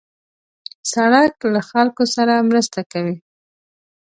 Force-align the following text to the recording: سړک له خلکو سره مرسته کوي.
سړک 0.93 1.33
له 1.53 1.61
خلکو 1.69 2.03
سره 2.15 2.45
مرسته 2.49 2.79
کوي. 2.91 3.15